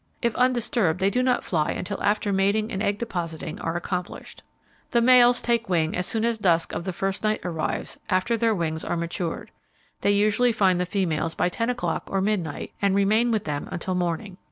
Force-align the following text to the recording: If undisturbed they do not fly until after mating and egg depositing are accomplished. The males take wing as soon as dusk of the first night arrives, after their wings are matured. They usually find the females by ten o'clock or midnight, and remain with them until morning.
If 0.23 0.33
undisturbed 0.33 0.99
they 0.99 1.11
do 1.11 1.21
not 1.21 1.43
fly 1.43 1.73
until 1.73 2.01
after 2.01 2.33
mating 2.33 2.71
and 2.71 2.81
egg 2.81 2.97
depositing 2.97 3.59
are 3.61 3.75
accomplished. 3.75 4.41
The 4.89 4.99
males 4.99 5.43
take 5.43 5.69
wing 5.69 5.95
as 5.95 6.07
soon 6.07 6.25
as 6.25 6.39
dusk 6.39 6.73
of 6.73 6.85
the 6.85 6.91
first 6.91 7.21
night 7.23 7.39
arrives, 7.45 7.99
after 8.09 8.35
their 8.35 8.55
wings 8.55 8.83
are 8.83 8.97
matured. 8.97 9.51
They 10.01 10.09
usually 10.09 10.53
find 10.53 10.79
the 10.81 10.87
females 10.87 11.35
by 11.35 11.49
ten 11.49 11.69
o'clock 11.69 12.05
or 12.07 12.19
midnight, 12.19 12.73
and 12.81 12.95
remain 12.95 13.29
with 13.29 13.43
them 13.43 13.69
until 13.71 13.93
morning. 13.93 14.37